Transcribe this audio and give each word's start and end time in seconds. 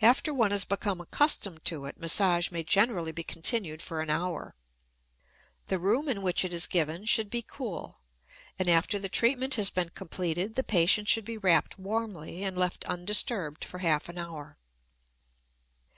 After 0.00 0.32
one 0.32 0.52
has 0.52 0.64
become 0.64 1.02
accustomed 1.02 1.66
to 1.66 1.84
it, 1.84 2.00
massage 2.00 2.50
may 2.50 2.62
generally 2.64 3.12
be 3.12 3.22
continued 3.22 3.82
for 3.82 4.00
an 4.00 4.08
hour. 4.08 4.54
The 5.66 5.78
room 5.78 6.08
in 6.08 6.22
which 6.22 6.46
it 6.46 6.54
is 6.54 6.66
given 6.66 7.04
should 7.04 7.28
be 7.28 7.42
cool, 7.42 7.98
and 8.58 8.70
after 8.70 8.98
the 8.98 9.10
treatment 9.10 9.56
has 9.56 9.68
been 9.68 9.90
completed 9.90 10.54
the 10.54 10.64
patient 10.64 11.08
should 11.08 11.26
be 11.26 11.36
wrapped 11.36 11.78
warmly 11.78 12.42
and 12.42 12.56
left 12.56 12.86
undisturbed 12.86 13.62
for 13.66 13.80
half 13.80 14.08
an 14.08 14.16
hour. 14.16 14.56